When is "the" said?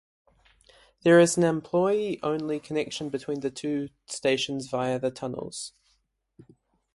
3.41-3.51, 4.97-5.11